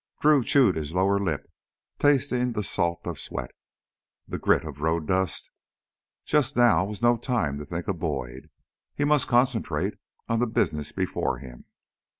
Drew 0.19 0.43
chewed 0.43 0.77
his 0.77 0.95
lower 0.95 1.19
lip, 1.19 1.47
tasting 1.99 2.53
the 2.53 2.63
salt 2.63 3.05
of 3.05 3.19
sweat, 3.19 3.51
the 4.27 4.39
grit 4.39 4.63
of 4.63 4.81
road 4.81 5.05
dust. 5.05 5.51
Just 6.25 6.55
now 6.55 6.83
was 6.85 7.03
no 7.03 7.17
time 7.17 7.59
to 7.59 7.65
think 7.67 7.87
of 7.87 7.99
Boyd; 7.99 8.49
he 8.95 9.05
must 9.05 9.27
concentrate 9.27 9.93
on 10.27 10.39
the 10.39 10.47
business 10.47 10.91
before 10.91 11.37
him. 11.37 11.65